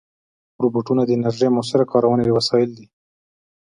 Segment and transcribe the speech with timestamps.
[0.61, 2.85] روبوټونه د انرژۍ مؤثره کارونې وسایل دي.